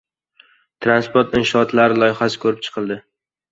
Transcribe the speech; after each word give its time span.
Transport 0.85 1.37
inshootlari 1.41 2.01
loyihasi 2.01 2.43
ko‘rib 2.47 2.67
chiqildi 2.69 3.01